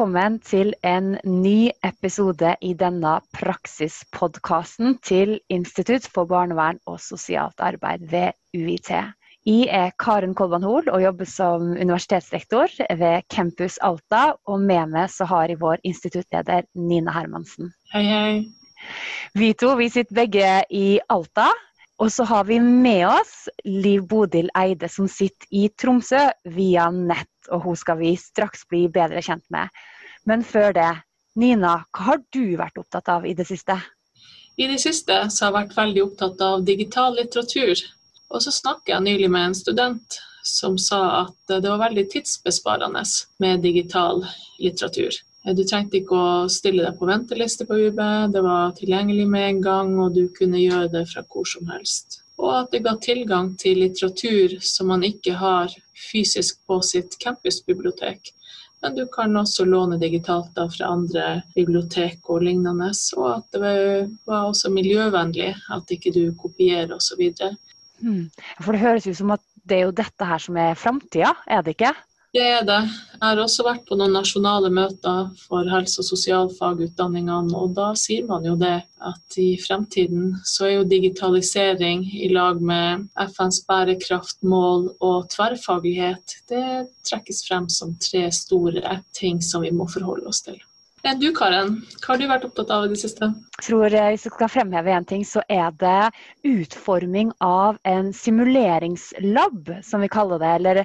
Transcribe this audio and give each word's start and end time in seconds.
velkommen 0.00 0.38
til 0.40 0.70
en 0.80 1.18
ny 1.28 1.68
episode 1.84 2.54
i 2.64 2.70
denne 2.72 3.18
praksispodkasten 3.36 4.94
til 5.04 5.34
Institutt 5.52 6.06
for 6.08 6.24
barnevern 6.24 6.78
og 6.88 6.96
sosialt 7.04 7.60
arbeid 7.60 8.06
ved 8.08 8.32
UiT. 8.56 8.88
Jeg 9.44 9.68
er 9.68 9.92
Karen 10.00 10.32
Kolban 10.34 10.64
Hoel 10.64 10.88
og 10.88 11.02
jobber 11.04 11.28
som 11.28 11.74
universitetsrektor 11.74 12.72
ved 12.96 13.28
Campus 13.28 13.76
Alta. 13.84 14.38
Og 14.48 14.64
med 14.64 14.88
meg 14.88 15.12
så 15.12 15.28
har 15.28 15.52
jeg 15.52 15.60
vår 15.60 15.84
instituttleder 15.84 16.64
Nina 16.74 17.12
Hermansen. 17.12 17.68
Hei, 17.92 18.06
hei. 18.08 18.32
Vi 19.36 19.52
to 19.52 19.74
vi 19.76 19.90
sitter 19.92 20.16
begge 20.22 20.54
i 20.72 20.96
Alta. 21.12 21.50
Og 22.00 22.08
så 22.08 22.24
har 22.24 22.48
vi 22.48 22.56
med 22.56 23.04
oss 23.04 23.50
Liv 23.68 24.08
Bodil 24.08 24.48
Eide, 24.56 24.88
som 24.88 25.04
sitter 25.12 25.44
i 25.52 25.68
Tromsø 25.76 26.30
via 26.48 26.88
nett. 26.88 27.29
Og 27.48 27.64
hun 27.64 27.78
skal 27.78 27.98
vi 28.02 28.14
straks 28.20 28.66
bli 28.68 28.86
bedre 28.92 29.22
kjent 29.24 29.46
med. 29.54 29.72
Men 30.28 30.44
før 30.44 30.74
det, 30.76 30.90
Nina, 31.40 31.80
hva 31.94 32.10
har 32.10 32.20
du 32.34 32.56
vært 32.60 32.78
opptatt 32.80 33.08
av 33.08 33.26
i 33.26 33.34
det 33.38 33.46
siste? 33.48 33.78
I 34.60 34.66
det 34.68 34.80
siste 34.82 35.16
så 35.32 35.46
har 35.46 35.50
jeg 35.50 35.58
vært 35.60 35.78
veldig 35.78 36.02
opptatt 36.04 36.42
av 36.44 36.64
digital 36.66 37.16
litteratur. 37.16 37.80
Og 38.30 38.44
så 38.44 38.52
snakket 38.54 38.92
jeg 38.92 39.06
nylig 39.06 39.30
med 39.32 39.48
en 39.48 39.56
student 39.56 40.20
som 40.46 40.76
sa 40.78 41.00
at 41.24 41.52
det 41.62 41.68
var 41.68 41.80
veldig 41.86 42.06
tidsbesparende 42.12 43.02
med 43.42 43.62
digital 43.64 44.24
litteratur. 44.58 45.16
Du 45.56 45.62
trengte 45.64 46.00
ikke 46.00 46.16
å 46.16 46.48
stille 46.52 46.84
deg 46.84 46.98
på 46.98 47.08
venteliste 47.08 47.64
på 47.68 47.78
UB, 47.88 48.00
det 48.32 48.42
var 48.44 48.74
tilgjengelig 48.76 49.26
med 49.28 49.46
en 49.46 49.60
gang, 49.64 49.94
og 50.02 50.12
du 50.16 50.26
kunne 50.36 50.60
gjøre 50.60 50.90
det 50.92 51.06
fra 51.12 51.24
hvor 51.24 51.48
som 51.48 51.68
helst. 51.72 52.20
Og 52.40 52.52
at 52.58 52.74
det 52.74 52.82
ga 52.84 52.96
tilgang 53.00 53.54
til 53.60 53.80
litteratur 53.80 54.58
som 54.64 54.92
man 54.92 55.04
ikke 55.04 55.38
har 55.40 55.72
fysisk 56.00 56.60
på 56.66 56.80
sitt 56.86 57.16
campusbibliotek. 57.22 58.32
Men 58.80 58.96
du 58.96 59.04
kan 59.12 59.36
også 59.36 59.66
låne 59.68 59.98
digitalt 60.00 60.54
da 60.56 60.64
fra 60.72 60.88
andre 60.94 61.24
bibliotek 61.54 62.30
og 62.32 62.46
lignende. 62.46 62.88
Og 63.18 63.26
at 63.34 63.58
det 63.60 63.72
var 64.28 64.46
også 64.48 64.72
miljøvennlig, 64.72 65.52
at 65.74 65.92
ikke 65.92 66.14
du 66.14 66.22
kopierer 66.40 66.94
osv. 66.96 67.26
Hmm. 68.00 68.30
For 68.62 68.72
det 68.72 68.80
høres 68.80 69.08
ut 69.10 69.18
som 69.18 69.34
at 69.36 69.44
det 69.68 69.76
er 69.76 69.84
jo 69.84 69.98
dette 69.98 70.26
her 70.26 70.40
som 70.40 70.56
er 70.56 70.78
framtida, 70.78 71.34
er 71.46 71.60
det 71.62 71.76
ikke? 71.76 71.92
Det 72.30 72.42
er 72.46 72.62
det. 72.62 72.82
Jeg 73.16 73.26
har 73.26 73.40
også 73.42 73.64
vært 73.66 73.88
på 73.88 73.96
noen 73.98 74.12
nasjonale 74.14 74.68
møter 74.70 75.32
for 75.48 75.66
helse- 75.66 75.98
og 75.98 76.06
sosialfagutdanningene, 76.06 77.56
og 77.58 77.74
da 77.74 77.88
sier 77.98 78.28
man 78.28 78.46
jo 78.46 78.54
det 78.60 78.76
at 79.10 79.38
i 79.42 79.48
fremtiden 79.58 80.36
så 80.46 80.68
er 80.68 80.72
jo 80.76 80.86
digitalisering 80.92 82.06
i 82.06 82.30
lag 82.30 82.62
med 82.62 83.08
FNs 83.34 83.64
bærekraftmål 83.66 84.86
og 85.02 85.26
tverrfaglighet, 85.34 86.38
det 86.54 86.64
trekkes 87.10 87.42
frem 87.48 87.66
som 87.68 87.98
tre 87.98 88.28
store 88.30 89.00
ting 89.10 89.42
som 89.42 89.66
vi 89.66 89.74
må 89.74 89.90
forholde 89.90 90.30
oss 90.30 90.46
til. 90.46 90.62
Du 91.00 91.30
Karen, 91.32 91.78
hva 92.02 92.12
har 92.12 92.18
du 92.20 92.26
vært 92.28 92.42
opptatt 92.44 92.70
av 92.74 92.82
i 92.84 92.90
det 92.92 92.98
siste? 93.00 93.30
Jeg 93.56 93.64
tror 93.64 93.86
eh, 93.88 94.10
Hvis 94.12 94.26
jeg 94.26 94.34
skal 94.34 94.50
fremheve 94.52 94.92
én 94.92 95.06
ting, 95.08 95.22
så 95.24 95.40
er 95.48 95.72
det 95.80 96.10
utforming 96.44 97.30
av 97.40 97.78
en 97.88 98.10
simuleringslab, 98.12 99.70
som 99.86 100.04
vi 100.04 100.10
kaller 100.12 100.42
det. 100.42 100.50
Eller 100.58 100.82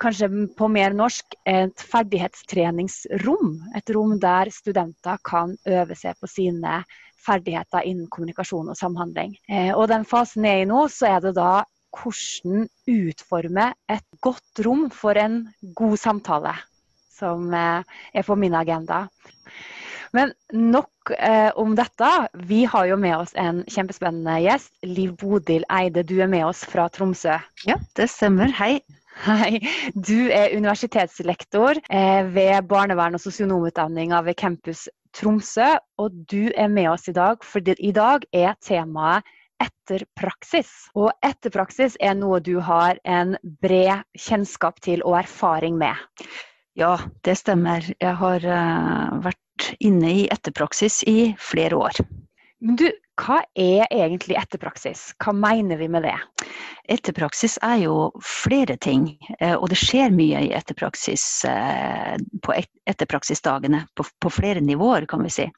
kanskje 0.00 0.30
på 0.56 0.70
mer 0.72 0.96
norsk 0.96 1.36
et 1.44 1.84
ferdighetstreningsrom. 1.84 3.52
Et 3.76 3.92
rom 3.92 4.16
der 4.22 4.48
studenter 4.56 5.20
kan 5.28 5.52
øve 5.68 5.98
seg 6.00 6.16
på 6.16 6.32
sine 6.32 6.80
ferdigheter 7.28 7.84
innen 7.84 8.08
kommunikasjon 8.08 8.72
og 8.72 8.80
samhandling. 8.80 9.36
Eh, 9.52 9.74
og 9.76 9.90
den 9.92 10.08
fasen 10.08 10.48
jeg 10.48 10.62
er 10.62 10.64
i 10.64 10.72
nå, 10.72 10.86
så 10.88 11.12
er 11.12 11.28
det 11.28 11.36
da 11.36 11.52
hvordan 11.98 12.66
utforme 12.88 13.70
et 13.92 14.08
godt 14.24 14.64
rom 14.64 14.88
for 14.92 15.20
en 15.20 15.42
god 15.76 16.00
samtale 16.00 16.56
som 17.18 17.52
eh, 17.54 18.00
er 18.14 18.26
på 18.26 18.36
min 18.38 18.56
agenda. 18.56 19.06
Men 20.16 20.32
nok 20.52 21.10
eh, 21.18 21.50
om 21.58 21.74
dette. 21.76 22.10
Vi 22.48 22.64
har 22.64 22.86
jo 22.88 22.96
med 23.00 23.16
oss 23.16 23.34
en 23.36 23.62
kjempespennende 23.68 24.38
gjest. 24.44 24.72
Liv 24.86 25.14
Bodil 25.20 25.66
Eide, 25.72 26.04
du 26.06 26.16
er 26.22 26.30
med 26.30 26.46
oss 26.48 26.64
fra 26.68 26.88
Tromsø. 26.92 27.36
Ja, 27.68 27.76
det 27.98 28.08
stemmer. 28.12 28.52
Hei. 28.56 28.78
Hei. 29.24 29.58
Du 29.94 30.30
er 30.30 30.54
universitetslektor 30.54 31.80
eh, 31.90 32.22
ved 32.32 32.68
barnevern- 32.70 33.18
og 33.18 33.24
sosionomutdanninga 33.24 34.22
ved 34.24 34.38
Campus 34.40 34.86
Tromsø. 35.16 35.74
Og 35.98 36.22
du 36.30 36.48
er 36.54 36.70
med 36.72 36.92
oss 36.94 37.08
i 37.10 37.16
dag, 37.16 37.44
for 37.44 37.60
i 37.60 37.92
dag 37.92 38.24
er 38.32 38.56
temaet 38.64 39.26
etterpraksis. 39.58 40.70
Og 40.94 41.10
etterpraksis 41.26 41.98
er 42.00 42.14
noe 42.14 42.38
du 42.40 42.58
har 42.62 43.00
en 43.04 43.34
bred 43.42 44.06
kjennskap 44.16 44.78
til 44.84 45.02
og 45.02 45.18
erfaring 45.24 45.76
med. 45.80 45.98
Ja, 46.78 46.94
det 47.26 47.34
stemmer. 47.40 47.82
Jeg 47.98 48.14
har 48.20 48.44
uh, 48.46 49.18
vært 49.24 49.72
inne 49.82 50.12
i 50.20 50.26
etterpraksis 50.30 51.02
i 51.10 51.34
flere 51.42 51.78
år. 51.88 51.98
Men 52.62 52.78
du, 52.78 52.86
hva 53.18 53.40
er 53.58 53.86
egentlig 53.90 54.36
etterpraksis? 54.38 55.12
Hva 55.22 55.34
mener 55.34 55.78
vi 55.80 55.88
med 55.90 56.06
det? 56.06 56.14
Etterpraksis 56.90 57.58
er 57.66 57.80
jo 57.82 57.96
flere 58.24 58.78
ting, 58.82 59.10
eh, 59.38 59.54
og 59.54 59.68
det 59.70 59.78
skjer 59.78 60.14
mye 60.14 60.40
i 60.46 60.52
etterpraksis 60.56 61.24
eh, 61.50 62.14
på 62.42 62.54
etterpraksisdagene. 62.90 63.84
På, 63.98 64.06
på 64.22 64.32
flere 64.32 64.62
nivåer, 64.64 65.06
kan 65.10 65.22
vi 65.26 65.34
si. 65.34 65.48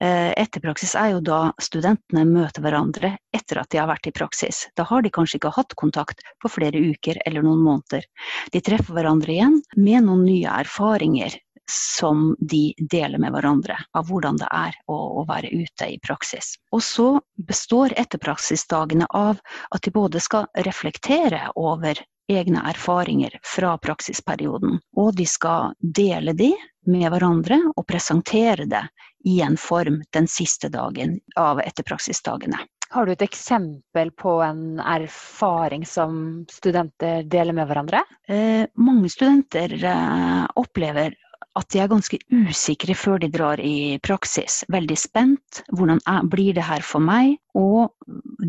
Etterpraksis 0.00 0.94
er 0.98 1.12
jo 1.14 1.20
da 1.24 1.38
studentene 1.62 2.24
møter 2.28 2.64
hverandre 2.64 3.14
etter 3.34 3.60
at 3.62 3.70
de 3.72 3.80
har 3.80 3.88
vært 3.90 4.08
i 4.10 4.14
praksis. 4.16 4.64
Da 4.76 4.86
har 4.88 5.04
de 5.04 5.12
kanskje 5.14 5.38
ikke 5.38 5.54
hatt 5.54 5.76
kontakt 5.80 6.24
på 6.42 6.50
flere 6.52 6.82
uker 6.82 7.20
eller 7.24 7.46
noen 7.46 7.62
måneder. 7.64 8.06
De 8.52 8.62
treffer 8.64 8.96
hverandre 8.96 9.36
igjen 9.36 9.60
med 9.76 10.06
noen 10.08 10.26
nye 10.26 10.58
erfaringer 10.64 11.38
som 11.70 12.34
de 12.40 12.74
deler 12.78 13.18
med 13.18 13.32
hverandre, 13.32 13.76
av 13.96 14.08
hvordan 14.08 14.36
det 14.40 14.48
er 14.52 14.74
å, 14.90 14.96
å 15.20 15.24
være 15.28 15.52
ute 15.54 15.88
i 15.94 16.00
praksis. 16.02 16.54
Og 16.76 16.82
så 16.84 17.06
består 17.48 17.94
etterpraksisdagene 17.96 19.08
av 19.16 19.40
at 19.70 19.86
de 19.86 19.94
både 19.94 20.20
skal 20.20 20.48
reflektere 20.66 21.46
over 21.56 22.00
egne 22.28 22.62
erfaringer 22.70 23.38
fra 23.44 23.74
praksisperioden, 23.78 24.78
og 24.96 25.14
de 25.16 25.26
skal 25.28 25.74
dele 25.80 26.32
de 26.36 26.52
med 26.88 27.08
hverandre 27.12 27.58
og 27.74 27.86
presentere 27.88 28.68
det 28.68 28.84
i 29.24 29.40
en 29.44 29.56
form 29.60 30.02
den 30.12 30.28
siste 30.28 30.68
dagen 30.72 31.18
av 31.40 31.60
etterpraksisdagene. 31.64 32.60
Har 32.94 33.06
du 33.06 33.12
et 33.12 33.24
eksempel 33.24 34.12
på 34.14 34.36
en 34.44 34.78
erfaring 34.78 35.86
som 35.88 36.44
studenter 36.52 37.24
deler 37.26 37.56
med 37.56 37.66
hverandre? 37.66 38.04
Eh, 38.28 38.68
mange 38.78 39.10
studenter 39.10 39.74
eh, 39.80 40.44
opplever 40.60 41.16
at 41.58 41.68
de 41.70 41.80
er 41.82 41.90
ganske 41.90 42.18
usikre 42.32 42.96
før 42.98 43.20
de 43.22 43.28
drar 43.30 43.60
i 43.62 43.96
praksis. 44.02 44.62
Veldig 44.74 44.96
spent. 44.98 45.62
Hvordan 45.70 46.00
er, 46.10 46.26
blir 46.26 46.56
det 46.56 46.66
her 46.66 46.82
for 46.82 47.02
meg? 47.02 47.36
Og 47.54 47.92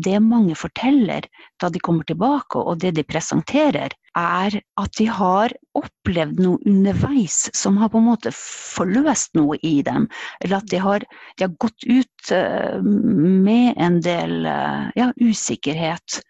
det 0.02 0.18
mange 0.24 0.56
forteller 0.58 1.28
da 1.62 1.70
de 1.70 1.82
kommer 1.82 2.06
tilbake, 2.08 2.58
og 2.58 2.80
det 2.82 2.96
de 2.98 3.06
presenterer, 3.06 3.94
er 4.18 4.58
at 4.80 4.98
de 4.98 5.06
har 5.12 5.54
opplevd 5.78 6.40
noe 6.42 6.58
underveis 6.66 7.44
som 7.54 7.78
har 7.78 7.92
på 7.92 8.02
en 8.02 8.08
måte 8.10 8.32
forløst 8.34 9.36
noe 9.38 9.58
i 9.62 9.78
dem. 9.86 10.08
Eller 10.42 10.58
at 10.58 10.70
de 10.72 10.82
har, 10.82 11.06
de 11.36 11.46
har 11.46 11.58
gått 11.62 11.86
ut 11.86 12.32
uh, 12.34 12.82
med 12.82 13.76
en 13.76 14.00
del 14.02 14.40
uh, 14.48 14.88
ja, 14.98 15.12
usikkerhet, 15.22 16.22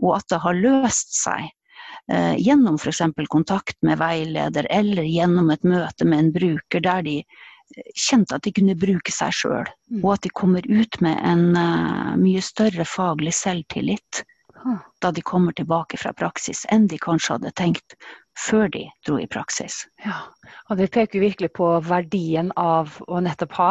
og 0.00 0.16
at 0.22 0.32
det 0.32 0.40
har 0.46 0.62
løst 0.64 1.12
seg. 1.18 1.52
Eh, 2.10 2.34
gjennom 2.38 2.74
f.eks. 2.74 3.02
kontakt 3.28 3.76
med 3.82 3.98
veileder 3.98 4.66
eller 4.70 5.06
gjennom 5.06 5.50
et 5.54 5.62
møte 5.62 6.04
med 6.04 6.18
en 6.18 6.32
bruker 6.34 6.82
der 6.82 7.04
de 7.06 7.20
eh, 7.22 7.92
kjente 7.94 8.34
at 8.34 8.42
de 8.42 8.52
kunne 8.56 8.74
bruke 8.74 9.14
seg 9.14 9.30
sjøl, 9.38 9.70
mm. 9.92 10.00
og 10.02 10.16
at 10.16 10.26
de 10.26 10.32
kommer 10.34 10.66
ut 10.66 10.98
med 11.04 11.20
en 11.22 11.44
uh, 11.54 12.12
mye 12.18 12.42
større 12.42 12.84
faglig 12.88 13.34
selvtillit 13.38 14.24
da 15.02 15.10
de 15.10 15.22
kommer 15.26 15.52
tilbake 15.52 15.98
fra 15.98 16.12
praksis, 16.14 16.66
enn 16.70 16.86
de 16.86 16.98
kanskje 17.02 17.34
hadde 17.34 17.50
tenkt 17.58 17.96
før 18.38 18.68
de 18.70 18.84
dro 19.06 19.18
i 19.18 19.26
praksis. 19.26 19.86
Ja, 20.04 20.20
og 20.70 20.78
Det 20.78 20.92
peker 20.94 21.20
virkelig 21.20 21.52
på 21.58 21.68
verdien 21.82 22.52
av 22.56 22.94
å 23.08 23.20
nettopp 23.20 23.56
ha 23.58 23.70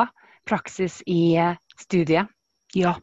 praksis 0.49 1.01
i 1.07 1.39
studiet. 1.79 2.27
Ja. 2.75 2.97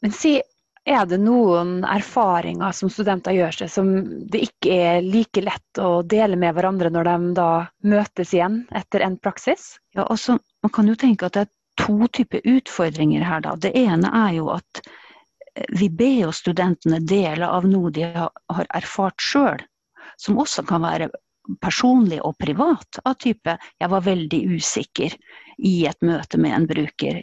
Men 0.00 0.14
si, 0.14 0.40
er 0.84 1.06
det 1.08 1.18
noen 1.22 1.78
erfaringer 1.88 2.74
som 2.76 2.90
studenter 2.92 3.32
gjør 3.36 3.56
seg 3.56 3.70
som 3.72 3.90
det 4.30 4.42
ikke 4.48 4.74
er 4.74 5.06
like 5.06 5.40
lett 5.44 5.80
å 5.80 6.02
dele 6.04 6.36
med 6.40 6.54
hverandre 6.56 6.90
når 6.92 7.08
de 7.08 7.30
da 7.38 7.48
møtes 7.88 8.34
igjen 8.36 8.62
etter 8.76 9.04
en 9.06 9.16
praksis? 9.16 9.78
Ja, 9.96 10.04
altså, 10.04 10.38
Man 10.62 10.72
kan 10.72 10.88
jo 10.88 10.96
tenke 10.96 11.26
at 11.28 11.36
det 11.36 11.46
er 11.46 11.52
to 11.80 12.08
typer 12.12 12.44
utfordringer 12.44 13.24
her. 13.24 13.40
da. 13.40 13.56
Det 13.56 13.72
ene 13.76 14.10
er 14.12 14.36
jo 14.36 14.50
at 14.54 14.82
eh, 14.84 15.66
vi 15.80 15.88
ber 15.88 16.20
jo 16.26 16.32
studentene 16.32 17.00
dele 17.00 17.48
av 17.48 17.66
noe 17.68 17.90
de 17.90 18.04
har 18.04 18.70
erfart 18.76 19.20
sjøl, 19.20 19.64
som 20.20 20.38
også 20.38 20.66
kan 20.68 20.84
være 20.84 21.10
personlig 21.60 22.20
og 22.24 22.36
privat, 22.40 23.00
av 23.04 23.16
type 23.20 23.58
'jeg 23.80 23.90
var 23.90 24.00
veldig 24.00 24.40
usikker' 24.56 25.16
i 25.58 25.86
et 25.86 26.00
møte 26.02 26.38
med 26.38 26.54
en 26.56 26.66
bruker. 26.66 27.22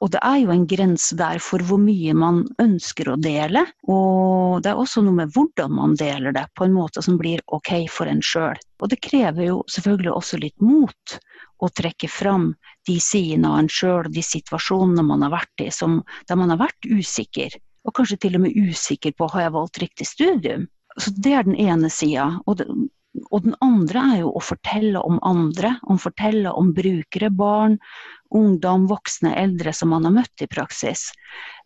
Og 0.00 0.12
det 0.14 0.20
er 0.24 0.38
jo 0.40 0.50
en 0.54 0.66
grense 0.66 1.16
der 1.18 1.38
for 1.42 1.62
hvor 1.68 1.80
mye 1.82 2.14
man 2.14 2.44
ønsker 2.62 3.10
å 3.12 3.18
dele. 3.20 3.64
Og 3.88 4.62
det 4.62 4.72
er 4.72 4.80
også 4.80 5.02
noe 5.04 5.18
med 5.20 5.34
hvordan 5.34 5.74
man 5.76 5.96
deler 5.98 6.32
det, 6.32 6.46
på 6.56 6.64
en 6.64 6.76
måte 6.76 7.02
som 7.04 7.18
blir 7.20 7.42
ok 7.46 7.88
for 7.92 8.06
en 8.10 8.22
sjøl. 8.24 8.56
Og 8.80 8.88
det 8.88 9.02
krever 9.04 9.50
jo 9.50 9.62
selvfølgelig 9.68 10.14
også 10.14 10.40
litt 10.40 10.60
mot 10.64 11.18
å 11.58 11.68
trekke 11.68 12.08
fram 12.08 12.52
de 12.86 12.98
sidene 13.02 13.50
av 13.50 13.64
en 13.64 13.72
sjøl, 13.72 14.08
de 14.12 14.22
situasjonene 14.22 15.04
man 15.04 15.26
har 15.26 15.34
vært 15.34 15.66
i, 15.66 15.70
som, 15.74 16.00
der 16.28 16.38
man 16.38 16.54
har 16.54 16.62
vært 16.62 16.88
usikker. 16.88 17.58
Og 17.84 17.94
kanskje 17.96 18.20
til 18.22 18.38
og 18.38 18.46
med 18.46 18.56
usikker 18.56 19.14
på 19.18 19.28
har 19.34 19.48
jeg 19.48 19.56
valgt 19.56 19.82
riktig 19.82 20.06
studium. 20.06 20.68
Så 20.98 21.12
Det 21.14 21.32
er 21.32 21.44
den 21.46 21.58
ene 21.58 21.90
sida. 21.90 22.40
Og, 22.46 22.62
og 23.30 23.44
den 23.44 23.54
andre 23.64 24.02
er 24.12 24.20
jo 24.22 24.32
å 24.36 24.42
fortelle 24.42 25.00
om 25.04 25.18
andre. 25.26 25.74
Om 25.88 26.00
fortelle 26.02 26.52
om 26.52 26.72
brukere, 26.76 27.30
barn, 27.30 27.78
ungdom, 28.34 28.86
voksne, 28.90 29.34
eldre 29.40 29.72
som 29.76 29.92
man 29.94 30.06
har 30.08 30.14
møtt 30.16 30.44
i 30.44 30.48
praksis. 30.50 31.08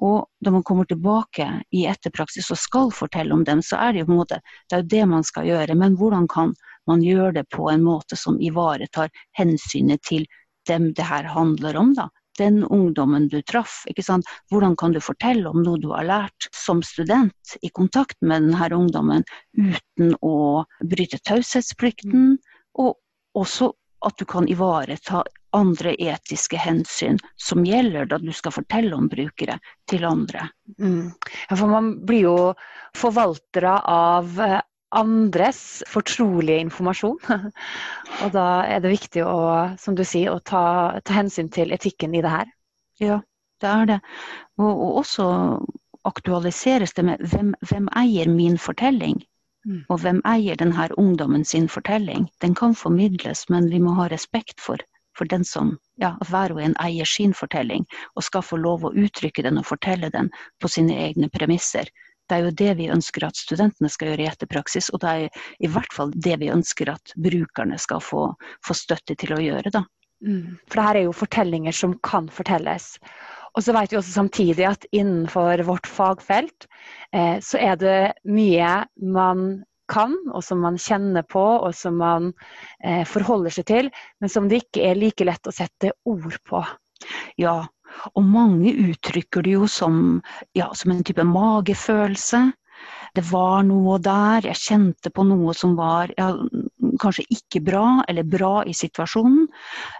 Og 0.00 0.26
når 0.44 0.56
man 0.56 0.66
kommer 0.66 0.88
tilbake 0.88 1.48
i 1.74 1.86
etterpraksis 1.90 2.50
og 2.54 2.60
skal 2.60 2.92
fortelle 2.94 3.34
om 3.34 3.44
dem, 3.48 3.62
så 3.62 3.80
er 3.82 3.92
det 3.92 4.04
jo 4.04 4.10
på 4.10 4.16
en 4.16 4.22
måte, 4.22 4.40
det 4.68 4.76
er 4.76 4.84
jo 4.84 4.92
det 4.96 5.04
man 5.14 5.26
skal 5.26 5.50
gjøre. 5.50 5.78
Men 5.78 5.98
hvordan 6.00 6.28
kan 6.30 6.54
man 6.90 7.04
gjøre 7.04 7.36
det 7.40 7.46
på 7.54 7.68
en 7.70 7.84
måte 7.86 8.18
som 8.18 8.40
ivaretar 8.42 9.12
hensynet 9.38 10.02
til 10.08 10.26
dem 10.68 10.92
det 10.96 11.06
her 11.06 11.26
handler 11.30 11.76
om, 11.78 11.94
da 11.98 12.08
den 12.42 12.62
ungdommen 12.64 13.28
du 13.32 13.40
traff. 13.42 13.82
ikke 13.86 14.04
sant? 14.04 14.28
Hvordan 14.50 14.76
kan 14.76 14.92
du 14.92 15.00
fortelle 15.00 15.48
om 15.48 15.62
noe 15.62 15.80
du 15.80 15.90
har 15.94 16.08
lært 16.08 16.48
som 16.52 16.82
student 16.86 17.56
i 17.62 17.70
kontakt 17.70 18.18
med 18.20 18.48
denne 18.48 18.70
ungdommen, 18.76 19.24
uten 19.56 20.16
å 20.20 20.64
bryte 20.82 21.22
taushetsplikten, 21.22 22.36
og 22.82 22.98
også 23.38 23.72
at 24.02 24.18
du 24.18 24.26
kan 24.26 24.48
ivareta 24.50 25.22
andre 25.52 25.94
etiske 26.00 26.56
hensyn 26.56 27.18
som 27.36 27.64
gjelder 27.66 28.08
da 28.08 28.18
du 28.18 28.32
skal 28.34 28.54
fortelle 28.56 28.96
om 28.96 29.08
brukere 29.12 29.58
til 29.90 30.04
andre. 30.08 30.48
Mm. 30.80 31.12
Ja, 31.48 31.56
for 31.56 31.68
man 31.70 31.92
blir 32.06 32.26
jo 32.26 32.36
forvaltere 32.98 33.76
av 33.92 34.40
andres 34.92 35.82
fortrolige 35.88 36.60
informasjon. 36.66 37.18
Og 38.22 38.32
da 38.34 38.46
er 38.68 38.82
det 38.84 38.92
viktig 38.92 39.24
å, 39.26 39.36
som 39.80 39.96
du 39.98 40.04
sier, 40.06 40.32
å 40.32 40.42
ta, 40.44 40.64
ta 41.04 41.16
hensyn 41.16 41.50
til 41.52 41.72
etikken 41.74 42.16
i 42.16 42.22
det 42.24 42.32
her. 42.32 42.50
Ja, 43.02 43.20
det 43.62 43.70
er 43.72 43.88
det. 43.88 44.00
Og, 44.60 44.70
og 44.70 45.02
også 45.02 45.26
aktualiseres 46.08 46.94
det 46.96 47.04
med 47.06 47.22
hvem, 47.32 47.54
hvem 47.68 47.88
eier 47.96 48.30
min 48.30 48.58
fortelling? 48.58 49.22
Mm. 49.66 49.82
Og 49.88 50.00
hvem 50.02 50.20
eier 50.26 50.58
denne 50.58 50.88
ungdommen 50.98 51.44
sin 51.46 51.68
fortelling? 51.70 52.26
Den 52.42 52.54
kan 52.58 52.74
formidles, 52.74 53.46
men 53.48 53.70
vi 53.70 53.78
må 53.82 53.94
ha 54.00 54.08
respekt 54.10 54.60
for, 54.60 54.82
for 55.16 55.30
den 55.30 55.44
som 55.46 55.76
ja, 56.02 56.16
hver 56.28 56.54
og 56.54 56.62
en 56.64 56.74
eier 56.82 57.06
sin 57.06 57.34
fortelling, 57.34 57.86
og 58.16 58.26
skal 58.26 58.42
få 58.42 58.58
lov 58.58 58.84
å 58.84 58.94
uttrykke 59.04 59.44
den 59.46 59.60
og 59.60 59.68
fortelle 59.70 60.10
den 60.10 60.32
på 60.60 60.70
sine 60.72 60.98
egne 61.06 61.30
premisser. 61.30 61.86
Det 62.28 62.36
er 62.36 62.46
jo 62.46 62.54
det 62.62 62.74
vi 62.78 62.90
ønsker 62.92 63.26
at 63.26 63.38
studentene 63.38 63.90
skal 63.92 64.12
gjøre 64.12 64.24
i 64.24 64.30
etterpraksis, 64.30 64.90
og 64.94 65.02
det 65.02 65.10
er 65.12 65.42
i 65.60 65.70
hvert 65.70 65.92
fall 65.94 66.12
det 66.14 66.38
vi 66.42 66.52
ønsker 66.52 66.92
at 66.94 67.14
brukerne 67.18 67.78
skal 67.80 68.02
få, 68.04 68.28
få 68.64 68.76
støtte 68.78 69.16
til 69.18 69.34
å 69.36 69.42
gjøre. 69.42 69.72
Da. 69.74 69.84
Mm. 70.24 70.58
For 70.68 70.78
det 70.78 70.86
her 70.86 71.00
er 71.00 71.06
jo 71.08 71.16
fortellinger 71.16 71.76
som 71.76 71.96
kan 72.06 72.30
fortelles. 72.32 72.94
Og 73.52 73.66
så 73.66 73.74
vet 73.76 73.92
vi 73.92 73.98
også 73.98 74.14
samtidig 74.14 74.64
at 74.68 74.86
innenfor 74.94 75.60
vårt 75.68 75.88
fagfelt 75.90 76.68
eh, 77.12 77.36
så 77.44 77.60
er 77.60 77.76
det 77.80 77.98
mye 78.24 78.72
man 78.96 79.62
kan, 79.92 80.14
og 80.32 80.40
som 80.46 80.62
man 80.64 80.78
kjenner 80.80 81.26
på, 81.28 81.42
og 81.42 81.74
som 81.76 81.98
man 82.00 82.30
eh, 82.84 83.02
forholder 83.08 83.52
seg 83.52 83.68
til, 83.68 83.90
men 84.22 84.32
som 84.32 84.48
det 84.48 84.62
ikke 84.64 84.86
er 84.88 85.00
like 85.00 85.26
lett 85.26 85.50
å 85.50 85.54
sette 85.54 85.92
ord 86.08 86.38
på. 86.48 86.62
Ja, 87.40 87.58
og 88.14 88.24
mange 88.24 88.72
uttrykker 88.88 89.44
det 89.46 89.54
jo 89.56 89.68
som, 89.70 90.20
ja, 90.58 90.70
som 90.74 90.94
en 90.94 91.04
type 91.06 91.24
magefølelse. 91.26 92.42
Det 93.14 93.24
var 93.28 93.62
noe 93.68 93.98
der, 94.02 94.46
jeg 94.48 94.58
kjente 94.58 95.12
på 95.12 95.24
noe 95.28 95.52
som 95.54 95.74
var 95.78 96.10
ja, 96.16 96.30
kanskje 97.02 97.26
ikke 97.36 97.60
bra, 97.66 97.86
eller 98.08 98.26
bra 98.26 98.62
i 98.66 98.74
situasjonen. 98.76 99.46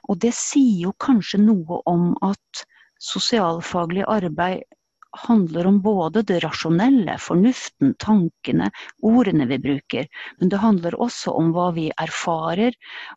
Og 0.09 0.21
det 0.25 0.33
sier 0.37 0.89
jo 0.89 0.95
kanskje 0.97 1.43
noe 1.45 1.83
om 1.91 2.13
at 2.25 2.65
sosialfaglig 3.03 4.07
arbeid 4.09 4.65
handler 5.13 5.67
om 5.67 5.81
både 5.83 6.23
det 6.23 6.39
rasjonelle, 6.45 7.19
fornuften, 7.21 7.95
tankene, 7.99 8.71
ordene 9.03 9.47
vi 9.47 9.59
bruker. 9.59 10.07
Men 10.41 10.49
det 10.49 10.61
handler 10.63 10.97
også 11.01 11.35
om 11.37 11.53
hva 11.53 11.71
vi 11.77 11.91
erfarer 12.01 12.73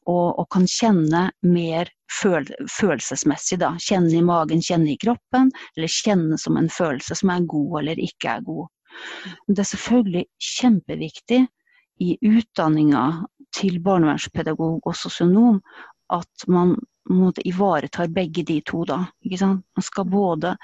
og, 0.06 0.40
og 0.40 0.48
kan 0.54 0.68
kjenne 0.70 1.30
mer 1.48 1.92
føl 2.22 2.48
følelsesmessig. 2.80 3.60
Da. 3.64 3.76
Kjenne 3.82 4.14
i 4.18 4.24
magen, 4.26 4.64
kjenne 4.64 4.94
i 4.94 5.00
kroppen, 5.02 5.52
eller 5.76 5.92
kjenne 5.92 6.40
som 6.42 6.60
en 6.60 6.72
følelse 6.72 7.18
som 7.18 7.34
er 7.34 7.48
god 7.50 7.80
eller 7.82 8.02
ikke 8.08 8.38
er 8.38 8.46
god. 8.48 8.68
Det 9.48 9.60
er 9.60 9.72
selvfølgelig 9.72 10.26
kjempeviktig 10.56 11.42
i 12.04 12.16
utdanninga 12.28 13.06
til 13.56 13.80
barnevernspedagog 13.84 14.84
og 14.84 14.96
sosionom 15.00 15.62
at 16.14 16.48
man 16.52 16.76
ivaretar 17.46 18.08
begge 18.08 18.44
de 18.44 18.62
to. 18.62 18.84
Da, 18.86 19.06
Man 19.22 19.84
skal 19.84 20.06
både 20.06 20.56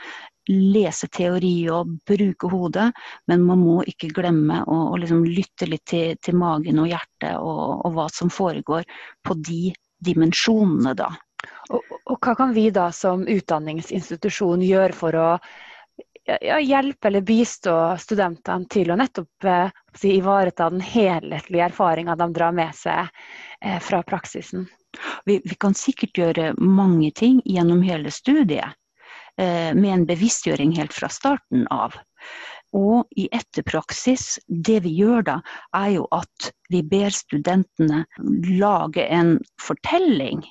lese 0.50 1.08
teori 1.08 1.70
og 1.70 1.92
bruke 2.08 2.50
hodet, 2.50 2.90
men 3.30 3.44
man 3.46 3.62
må 3.62 3.82
ikke 3.88 4.12
glemme 4.16 4.62
å, 4.66 4.78
å 4.94 5.00
liksom 5.00 5.26
lytte 5.28 5.70
litt 5.70 5.86
til, 5.92 6.16
til, 6.22 6.38
magen 6.38 6.82
og 6.82 6.90
hjertet 6.90 7.38
og, 7.38 7.86
og, 7.86 7.92
hva 7.96 8.08
som 8.14 8.32
foregår 8.34 8.88
på 9.24 9.38
de 9.38 9.74
dimensjonene, 10.02 10.96
da. 10.98 11.12
Og, 11.70 11.82
og, 12.06 12.18
hva 12.18 12.36
kan 12.38 12.54
vi 12.54 12.70
da 12.74 12.90
som 12.94 13.26
utdanningsinstitusjon 13.30 14.64
gjøre 14.66 14.98
for 14.98 15.18
å 15.18 15.28
ja, 16.42 16.60
hjelpe 16.60 17.08
eller 17.08 17.26
bistå 17.26 17.76
studentene 18.02 18.70
til 18.70 18.92
å 18.92 18.98
nettopp 19.00 19.48
eh, 19.48 19.72
si, 19.98 20.16
ivareta 20.18 20.70
den 20.74 20.84
helhetlige 20.86 21.70
erfaringa 21.70 22.18
de 22.18 22.30
drar 22.34 22.54
med 22.56 22.76
seg 22.78 23.08
eh, 23.62 23.80
fra 23.82 24.02
praksisen? 24.06 24.68
Vi, 25.26 25.40
vi, 25.46 25.56
kan 25.56 25.74
sikkert 25.78 26.18
gjøre 26.18 26.52
mange 26.60 27.12
ting 27.16 27.40
gjennom 27.46 27.82
hele 27.86 28.12
studiet. 28.12 28.76
Eh, 29.40 29.74
med 29.76 29.94
en 29.94 30.06
bevisstgjøring 30.06 30.74
helt 30.76 30.94
fra 30.94 31.10
starten 31.10 31.68
av. 31.72 31.96
Og 32.76 33.08
i 33.20 33.28
etterpraksis, 33.36 34.40
det 34.48 34.82
vi 34.86 34.94
gjør 35.00 35.26
da, 35.28 35.38
er 35.76 35.90
jo 35.98 36.08
at 36.16 36.52
vi 36.72 36.82
ber 36.88 37.12
studentene 37.16 38.06
lage 38.60 39.08
en 39.08 39.38
fortelling 39.60 40.44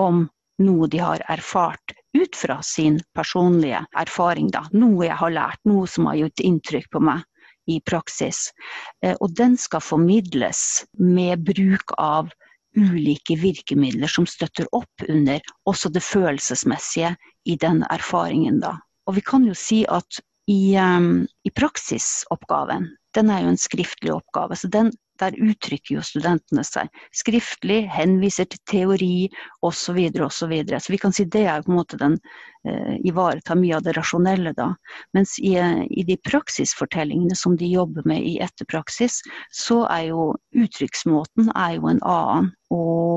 om 0.00 0.26
noe 0.62 0.88
de 0.88 1.00
har 1.00 1.24
erfart 1.32 1.96
ut 2.16 2.36
fra 2.36 2.60
sin 2.64 3.00
personlige 3.16 3.82
erfaring. 3.96 4.48
Da. 4.52 4.64
Noe 4.72 5.08
jeg 5.08 5.18
har 5.20 5.32
lært, 5.32 5.60
noe 5.68 5.88
som 5.88 6.08
har 6.08 6.20
gjort 6.22 6.44
inntrykk 6.44 6.88
på 6.92 7.04
meg 7.08 7.24
i 7.68 7.80
praksis. 7.84 8.52
Eh, 9.04 9.16
og 9.20 9.32
den 9.36 9.56
skal 9.60 9.84
formidles 9.84 10.84
med 10.96 11.44
bruk 11.48 11.96
av 11.98 12.30
ulike 12.76 13.36
virkemidler 13.40 14.10
som 14.10 14.26
støtter 14.28 14.68
opp 14.76 15.06
under 15.08 15.40
også 15.68 15.90
det 15.94 16.04
følelsesmessige 16.04 17.14
i 17.46 17.56
den 17.60 17.82
erfaringen. 17.90 18.60
Da. 18.60 18.76
Og 19.06 19.16
vi 19.18 19.24
kan 19.24 19.46
jo 19.48 19.54
si 19.56 19.84
at 19.88 20.20
i, 20.46 20.78
um, 20.78 21.26
i 21.44 21.50
praksisoppgaven, 21.50 22.88
den 23.16 23.30
er 23.32 23.42
jo 23.42 23.52
en 23.54 23.60
skriftlig 23.60 24.12
oppgave, 24.14 24.56
så 24.58 24.68
den, 24.70 24.92
der 25.20 25.36
uttrykker 25.40 25.96
jo 25.96 26.02
studentene 26.04 26.62
seg 26.66 26.90
skriftlig, 27.16 27.86
henviser 27.88 28.48
til 28.52 28.60
teori 28.68 29.14
osv. 29.64 29.96
Og 30.20 30.32
så, 30.36 30.48
videre. 30.50 30.80
så 30.80 30.92
vi 30.92 31.00
kan 31.00 31.14
si 31.16 31.24
det 31.24 31.46
er 31.48 31.64
på 31.64 31.72
en 31.72 31.78
måte 31.78 31.98
den 32.00 32.18
uh, 32.68 32.94
ivaretar 33.00 33.56
mye 33.58 33.78
av 33.78 33.86
det 33.86 33.96
rasjonelle, 33.96 34.52
da. 34.58 34.68
Mens 35.16 35.38
i, 35.40 35.56
i, 35.56 36.04
de 36.06 36.18
praksisfortellingene 36.28 37.38
som 37.38 37.56
de 37.56 37.70
jobber 37.72 38.04
med 38.08 38.28
i 38.28 38.36
etterpraksis, 38.44 39.22
så 39.50 39.82
er 39.88 40.10
jo 40.10 40.28
uttrykksmåten 40.56 41.50
er 41.56 41.78
jo 41.78 41.90
en 41.94 42.04
annen. 42.04 42.52
Og 42.74 43.15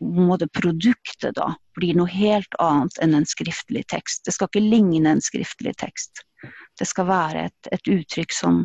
måte 0.00 0.48
produktet 0.48 1.36
da 1.36 1.52
blir 1.76 1.96
noe 1.98 2.10
helt 2.10 2.54
annet 2.58 2.98
enn 3.04 3.14
en 3.14 3.28
skriftlig 3.28 3.86
tekst. 3.92 4.24
Det 4.24 4.34
skal 4.34 4.50
ikke 4.50 4.64
ligne 4.64 5.14
en 5.14 5.22
skriftlig 5.24 5.76
tekst. 5.80 6.24
Det 6.78 6.88
skal 6.88 7.08
være 7.10 7.48
et, 7.50 7.72
et 7.72 7.90
uttrykk 7.92 8.32
som 8.32 8.62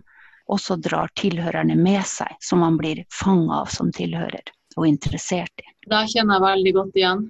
også 0.52 0.78
drar 0.82 1.12
tilhørerne 1.18 1.76
med 1.76 2.04
seg, 2.08 2.36
som 2.40 2.62
man 2.64 2.78
blir 2.78 3.04
fanga 3.14 3.64
av 3.64 3.72
som 3.74 3.92
tilhører 3.94 4.54
og 4.76 4.88
interessert 4.88 5.64
i. 5.64 5.68
Det 5.90 6.04
kjenner 6.14 6.38
jeg 6.38 6.46
veldig 6.46 6.74
godt 6.80 7.00
igjen. 7.00 7.26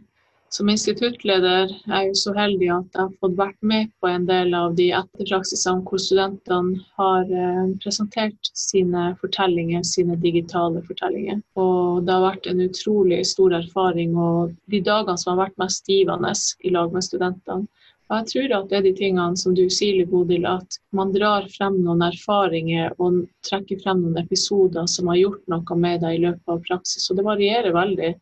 Som 0.56 0.70
instituttleder 0.72 1.72
er 1.92 2.04
jeg 2.06 2.14
så 2.16 2.32
heldig 2.36 2.68
at 2.72 2.94
jeg 2.94 3.02
har 3.02 3.16
fått 3.20 3.34
vært 3.36 3.58
med 3.72 3.90
på 4.00 4.08
en 4.08 4.28
del 4.30 4.54
av 4.56 4.78
de 4.78 4.86
etterpraksisene 4.96 5.84
hvor 5.84 6.00
studentene 6.00 6.80
har 7.00 7.34
eh, 7.42 7.74
presentert 7.84 8.52
sine 8.56 9.10
fortellinger, 9.20 9.84
sine 9.84 10.16
digitale 10.22 10.86
fortellinger. 10.88 11.42
Og 11.60 12.08
det 12.08 12.16
har 12.16 12.24
vært 12.30 12.48
en 12.48 12.64
utrolig 12.70 13.20
stor 13.28 13.58
erfaring. 13.60 14.16
Og 14.16 14.56
de 14.72 14.80
dagene 14.88 15.20
som 15.20 15.34
har 15.34 15.44
vært 15.44 15.60
mest 15.66 15.92
givende 15.92 16.32
i 16.64 16.76
lag 16.78 16.96
med 16.96 17.10
studentene, 17.10 17.68
Og 18.08 18.20
jeg 18.20 18.28
tror 18.32 18.52
at 18.62 18.68
det 18.70 18.78
er 18.78 18.84
de 18.86 18.98
tingene 19.04 19.38
som 19.42 19.56
du 19.58 19.66
sier, 19.68 20.06
Bodil, 20.08 20.46
at 20.46 20.80
man 20.94 21.12
drar 21.12 21.50
frem 21.52 21.82
noen 21.84 22.06
erfaringer 22.06 22.94
og 23.02 23.26
trekker 23.50 23.82
frem 23.84 24.04
noen 24.04 24.22
episoder 24.22 24.86
som 24.88 25.10
har 25.12 25.24
gjort 25.26 25.48
noe 25.52 25.84
med 25.88 26.06
deg 26.06 26.20
i 26.20 26.28
løpet 26.30 26.54
av 26.54 26.62
praksis. 26.70 27.10
Og 27.10 27.18
det 27.18 27.26
varierer 27.26 27.74
veldig. 27.76 28.14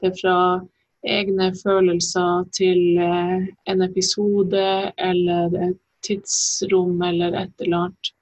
Det 0.00 0.10
er 0.10 0.16
fra 0.16 0.38
egne 1.06 1.50
følelser 1.54 2.46
til 2.56 2.98
eh, 3.02 3.48
en 3.70 3.82
episode 3.86 4.66
eller 4.98 5.56
et 5.70 5.80
tidsrom 6.06 7.02
eller 7.02 7.34
et 7.44 7.64
eller 7.64 7.86
annet 7.86 8.12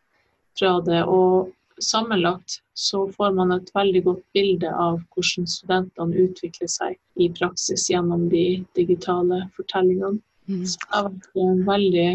fra 0.58 0.78
det. 0.86 1.02
Og 1.04 1.52
sammenlagt 1.82 2.60
så 2.74 3.04
får 3.16 3.34
man 3.38 3.52
et 3.54 3.70
veldig 3.74 4.04
godt 4.04 4.22
bilde 4.36 4.70
av 4.70 5.00
hvordan 5.14 5.48
studentene 5.50 6.26
utvikler 6.26 6.70
seg 6.70 6.96
i 7.20 7.30
praksis 7.38 7.88
gjennom 7.90 8.28
de 8.32 8.64
digitale 8.78 9.44
fortellingene. 9.56 10.20
Mm. 10.44 10.64
det 10.64 10.88
har 10.92 11.06
vært 11.08 11.38
en 11.40 11.60
veldig, 11.64 12.08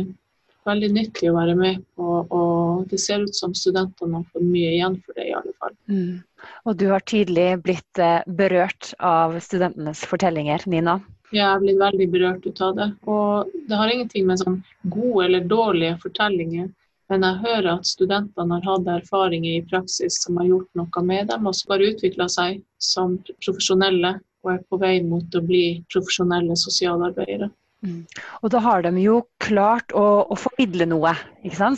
veldig 0.68 0.90
nyttig 0.96 1.30
å 1.30 1.36
være 1.38 1.56
med 1.58 1.84
på, 1.96 2.16
og 2.36 2.90
det 2.92 3.00
ser 3.02 3.24
ut 3.24 3.36
som 3.36 3.54
studentene 3.58 4.20
har 4.20 4.26
fått 4.34 4.46
mye 4.46 4.74
igjen 4.76 4.98
for 5.06 5.20
det, 5.20 5.30
i 5.30 5.36
alle 5.38 5.54
fall. 5.62 5.76
Mm. 5.92 6.50
Og 6.66 6.80
du 6.80 6.88
har 6.92 7.06
tydelig 7.08 7.48
blitt 7.64 8.02
eh, 8.02 8.26
berørt 8.26 8.92
av 9.00 9.38
studentenes 9.44 10.04
fortellinger, 10.10 10.66
Nina? 10.72 11.00
Ja, 11.30 11.44
jeg 11.44 11.48
har 11.48 11.64
blitt 11.64 11.82
veldig 11.82 12.10
berørt 12.14 12.46
ut 12.46 12.62
av 12.66 12.76
det. 12.78 12.90
Og 13.06 13.56
det 13.70 13.80
har 13.80 13.94
ingenting 13.94 14.28
med 14.28 14.42
sånn 14.42 14.62
gode 14.90 15.28
eller 15.28 15.50
dårlige 15.50 16.00
fortellinger 16.04 16.70
men 17.10 17.26
jeg 17.26 17.42
hører 17.42 17.70
at 17.72 17.90
studentene 17.90 18.58
har 18.60 18.68
hatt 18.70 18.90
erfaringer 18.94 19.56
i 19.58 19.68
praksis 19.70 20.20
som 20.24 20.38
har 20.38 20.50
gjort 20.50 20.70
noe 20.78 21.04
med 21.06 21.32
dem, 21.32 21.48
og 21.50 21.56
som 21.58 21.74
har 21.74 21.86
utvikla 21.88 22.28
seg 22.30 22.60
som 22.78 23.18
profesjonelle 23.42 24.20
og 24.46 24.52
er 24.54 24.60
på 24.70 24.80
vei 24.80 25.00
mot 25.04 25.36
å 25.36 25.42
bli 25.44 25.64
profesjonelle 25.92 26.56
sosialarbeidere. 26.60 27.50
Mm. 27.86 28.04
Og 28.44 28.52
da 28.52 28.60
har 28.64 28.84
de 28.84 28.92
jo 29.00 29.22
klart 29.40 29.94
å, 29.96 30.06
å 30.28 30.36
formidle 30.36 30.88
noe 30.90 31.14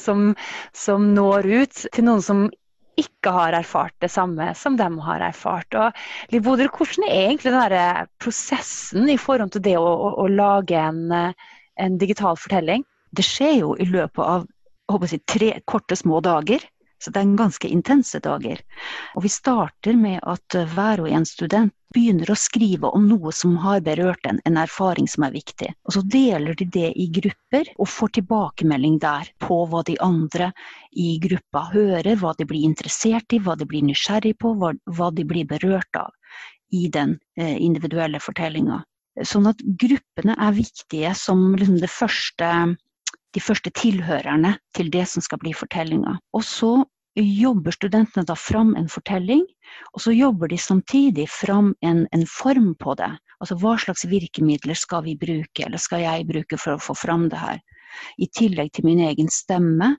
som, 0.01 0.31
som, 0.73 1.11
når 1.13 1.49
ut 1.51 1.83
til 1.93 2.07
noen 2.07 2.23
som 2.25 2.47
ikke 2.99 3.31
har 3.33 3.55
erfart 3.55 3.93
det 4.03 4.09
samme 4.11 4.49
som 4.57 4.75
de 4.79 4.87
har 5.05 5.23
erfart. 5.23 5.77
Og, 5.77 6.01
Liv 6.33 6.43
hvordan 6.43 7.07
er 7.07 7.29
egentlig 7.29 7.53
den 7.53 8.09
prosessen 8.21 9.09
i 9.09 9.17
forhold 9.17 9.53
til 9.55 9.65
det 9.65 9.77
å, 9.79 9.85
å, 9.85 10.11
å 10.23 10.27
lage 10.27 10.77
en, 10.79 11.05
en, 11.13 11.97
digital 12.01 12.37
fortelling? 12.37 12.85
Det 13.11 13.25
skjer 13.27 13.59
jo 13.61 13.75
i 13.77 13.87
løpet 13.89 14.21
av 14.25 15.07
si, 15.07 15.21
tre 15.27 15.53
korte, 15.65 15.95
små 15.95 16.19
dager. 16.23 16.63
Så 17.01 17.11
det 17.11 17.21
er 17.21 17.37
ganske 17.37 17.69
intense 17.69 18.19
dager. 18.21 18.59
Og 19.15 19.23
vi 19.25 19.31
starter 19.33 19.97
med 19.97 20.19
at 20.21 20.57
hver 20.75 21.01
og 21.01 21.09
en 21.09 21.25
student 21.25 21.73
begynner 21.91 22.29
å 22.31 22.37
skrive 22.39 22.91
om 22.95 23.07
noe 23.09 23.33
som 23.35 23.55
har 23.63 23.81
berørt 23.83 24.27
en, 24.29 24.39
en 24.47 24.59
erfaring 24.61 25.09
som 25.11 25.25
er 25.27 25.33
viktig. 25.33 25.71
Og 25.87 25.95
så 25.97 26.03
deler 26.13 26.55
de 26.59 26.67
det 26.71 26.91
i 26.95 27.07
grupper 27.11 27.71
og 27.77 27.89
får 27.89 28.13
tilbakemelding 28.19 28.99
der 29.01 29.31
på 29.43 29.57
hva 29.71 29.81
de 29.87 29.97
andre 30.03 30.51
i 30.91 31.17
gruppa 31.23 31.65
hører, 31.73 32.13
hva 32.21 32.35
de 32.37 32.47
blir 32.47 32.67
interessert 32.69 33.33
i, 33.33 33.41
hva 33.41 33.57
de 33.59 33.67
blir 33.67 33.83
nysgjerrig 33.89 34.37
på, 34.39 34.53
hva, 34.61 34.71
hva 34.85 35.09
de 35.15 35.25
blir 35.27 35.49
berørt 35.49 35.99
av 35.99 36.13
i 36.71 36.85
den 36.87 37.17
eh, 37.35 37.57
individuelle 37.59 38.21
fortellinga. 38.23 38.79
Sånn 39.27 39.49
at 39.49 39.59
gruppene 39.59 40.37
er 40.39 40.55
viktige 40.55 41.11
som 41.19 41.49
liksom 41.57 41.81
det 41.81 41.91
første 41.91 42.51
de 43.35 43.41
første 43.43 43.71
tilhørerne 43.77 44.55
til 44.75 44.91
det 44.93 45.05
som 45.09 45.23
skal 45.23 45.39
bli 45.41 45.53
fortellinga. 45.55 46.17
Og 46.35 46.43
så 46.45 46.71
jobber 47.15 47.75
studentene 47.75 48.23
da 48.27 48.35
fram 48.39 48.75
en 48.79 48.87
fortelling, 48.89 49.43
og 49.93 50.03
så 50.03 50.13
jobber 50.15 50.51
de 50.51 50.57
samtidig 50.57 51.27
fram 51.29 51.73
en, 51.81 52.05
en, 52.11 52.25
form 52.27 52.73
på 52.79 52.95
det. 52.99 53.11
Altså 53.41 53.57
hva 53.59 53.75
slags 53.79 54.05
virkemidler 54.07 54.77
skal 54.77 55.03
vi 55.07 55.17
bruke, 55.19 55.65
eller 55.65 55.81
skal 55.81 56.05
jeg 56.05 56.27
bruke 56.29 56.59
for 56.59 56.75
å 56.77 56.83
få 56.83 56.95
fram 56.95 57.27
det 57.31 57.41
her. 57.41 57.59
I 58.17 58.27
tillegg 58.31 58.71
til 58.75 58.87
min 58.87 59.03
egen 59.03 59.29
stemme, 59.31 59.95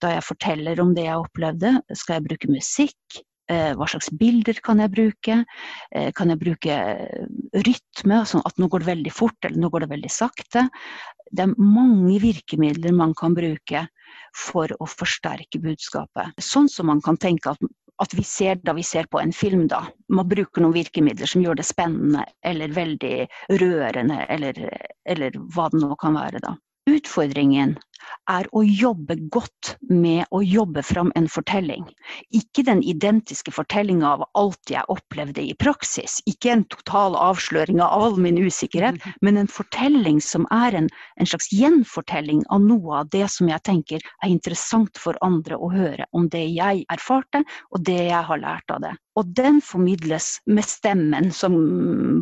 da 0.00 0.14
jeg 0.14 0.24
forteller 0.24 0.80
om 0.80 0.94
det 0.96 1.04
jeg 1.06 1.20
opplevde, 1.20 1.76
skal 1.92 2.18
jeg 2.18 2.28
bruke 2.28 2.52
musikk. 2.52 3.24
Eh, 3.52 3.74
hva 3.76 3.86
slags 3.90 4.08
bilder 4.16 4.56
kan 4.64 4.80
jeg 4.80 4.92
bruke? 4.94 5.40
Eh, 5.92 6.10
kan 6.16 6.32
jeg 6.32 6.40
bruke 6.40 6.76
rytme, 7.66 8.22
sånn 8.24 8.44
at 8.48 8.56
nå 8.56 8.70
går 8.72 8.84
det 8.84 8.92
veldig 8.92 9.12
fort, 9.12 9.36
eller 9.44 9.60
nå 9.60 9.68
går 9.72 9.84
det 9.84 9.92
veldig 9.92 10.12
sakte? 10.12 10.68
det 11.34 11.44
er 11.44 11.54
mange 11.58 12.18
virkemidler 12.22 12.94
man 12.94 13.14
kan 13.18 13.34
bruke 13.36 13.86
for 14.36 14.70
å 14.80 14.88
forsterke 14.88 15.60
budskapet. 15.62 16.34
Sånn 16.42 16.68
som 16.70 16.90
man 16.90 17.02
kan 17.04 17.18
tenke 17.20 17.54
at, 17.54 17.70
at 18.02 18.14
vi 18.14 18.24
ser 18.26 18.60
da 18.62 18.74
vi 18.76 18.84
ser 18.86 19.08
på 19.10 19.20
en 19.22 19.32
film, 19.34 19.66
da. 19.70 19.84
Man 20.08 20.28
bruker 20.30 20.62
noen 20.62 20.76
virkemidler 20.76 21.30
som 21.30 21.42
gjør 21.44 21.58
det 21.58 21.66
spennende 21.66 22.26
eller 22.46 22.74
veldig 22.74 23.16
rørende, 23.62 24.20
eller, 24.30 24.60
eller 25.10 25.40
hva 25.54 25.70
det 25.72 25.82
nå 25.82 25.94
kan 26.02 26.18
være, 26.18 26.42
da. 26.44 26.54
Utfordringen 26.90 27.78
er 28.30 28.48
å 28.52 28.62
jobbe 28.64 29.16
godt 29.32 29.74
med 29.90 30.24
å 30.30 30.40
jobbe 30.42 30.82
fram 30.82 31.12
en 31.18 31.28
fortelling. 31.28 31.84
Ikke 32.36 32.64
den 32.66 32.82
identiske 32.82 33.52
fortellinga 33.54 34.14
av 34.16 34.24
alt 34.38 34.72
jeg 34.72 34.84
opplevde 34.92 35.44
i 35.44 35.54
praksis. 35.60 36.20
Ikke 36.30 36.54
en 36.54 36.64
total 36.72 37.16
avsløring 37.18 37.82
av 37.84 37.92
all 37.92 38.18
min 38.20 38.40
usikkerhet, 38.40 39.00
men 39.20 39.40
en 39.40 39.50
fortelling 39.50 40.20
som 40.24 40.48
er 40.54 40.76
en, 40.80 40.90
en 41.20 41.30
slags 41.30 41.50
gjenfortelling 41.52 42.44
av 42.54 42.64
noe 42.64 43.00
av 43.02 43.12
det 43.14 43.26
som 43.32 43.50
jeg 43.50 43.62
tenker 43.66 44.04
er 44.04 44.32
interessant 44.32 44.98
for 45.00 45.18
andre 45.24 45.58
å 45.58 45.70
høre 45.72 46.08
om 46.12 46.28
det 46.32 46.46
jeg 46.54 46.84
erfarte, 46.92 47.44
og 47.72 47.84
det 47.86 48.00
jeg 48.08 48.22
har 48.28 48.40
lært 48.40 48.70
av 48.74 48.84
det. 48.84 48.94
Og 49.14 49.28
den 49.36 49.60
formidles 49.62 50.40
med 50.50 50.66
stemmen 50.66 51.30
som 51.32 51.54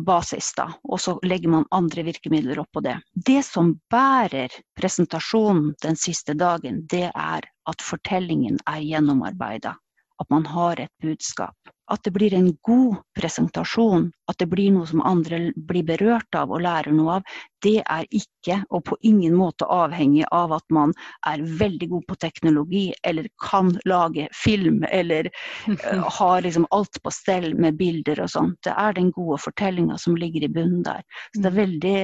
basis, 0.05 0.51
da. 0.57 0.67
Og 0.85 1.01
så 1.01 1.15
legger 1.25 1.49
man 1.49 1.65
andre 1.73 2.05
virkemidler 2.05 2.61
oppå 2.61 2.83
det. 2.85 2.99
Det 3.13 3.41
som 3.47 3.73
bærer 3.89 4.53
presentasjonen 4.77 5.72
den 5.81 5.95
siste 5.99 6.35
dagen, 6.37 6.83
det 6.91 7.09
er 7.09 7.47
at 7.69 7.81
fortellingen 7.81 8.59
er 8.67 8.83
gjennomarbeida. 8.83 9.75
At 10.21 10.29
man 10.29 10.45
har 10.45 10.79
et 10.79 10.93
budskap 11.01 11.73
at 11.91 12.03
det 12.05 12.13
blir 12.15 12.33
en 12.33 12.51
god 12.63 13.01
presentasjon, 13.17 14.07
at 14.31 14.37
det 14.39 14.47
blir 14.51 14.71
noe 14.71 14.87
som 14.87 15.01
andre 15.05 15.51
blir 15.67 15.83
berørt 15.87 16.37
av 16.37 16.53
og 16.53 16.63
lærer 16.63 16.95
noe 16.95 17.17
av, 17.17 17.33
det 17.63 17.81
er 17.81 18.07
ikke 18.15 18.61
og 18.75 18.83
på 18.87 18.97
ingen 19.07 19.35
måte 19.39 19.67
avhengig 19.71 20.23
av 20.35 20.53
at 20.55 20.65
man 20.73 20.93
er 21.27 21.43
veldig 21.59 21.89
god 21.93 22.05
på 22.09 22.17
teknologi 22.23 22.83
eller 23.07 23.27
kan 23.43 23.71
lage 23.89 24.27
film 24.35 24.83
eller 24.89 25.29
uh, 25.67 26.07
har 26.19 26.43
liksom 26.43 26.67
alt 26.75 26.99
på 27.03 27.13
stell 27.13 27.53
med 27.59 27.79
bilder 27.79 28.23
og 28.25 28.31
sånt. 28.31 28.59
Det 28.63 28.75
er 28.75 28.95
den 28.95 29.11
gode 29.15 29.39
fortellinga 29.43 29.99
som 29.99 30.17
ligger 30.19 30.47
i 30.47 30.51
bunnen 30.51 30.83
der. 30.87 31.03
Så 31.35 31.43
det 31.43 31.51
er 31.51 31.57
mm. 31.57 31.61
veldig 31.61 31.97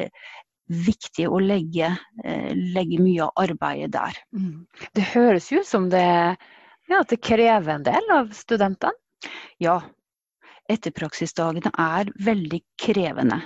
viktig 0.70 1.28
å 1.30 1.42
legge, 1.42 1.92
uh, 2.24 2.52
legge 2.54 3.02
mye 3.02 3.28
av 3.28 3.44
arbeidet 3.44 3.92
der. 3.96 4.18
Mm. 4.36 4.66
Det 4.96 5.06
høres 5.14 5.52
jo 5.52 5.64
ut 5.64 5.70
som 5.70 5.90
det, 5.92 6.06
ja, 6.90 7.04
det 7.10 7.22
krever 7.22 7.76
en 7.76 7.88
del 7.88 8.12
av 8.14 8.34
studentene? 8.38 8.96
Ja, 9.60 9.82
etterpraksisdagene 10.70 11.72
er 11.76 12.12
veldig 12.24 12.62
krevende. 12.80 13.42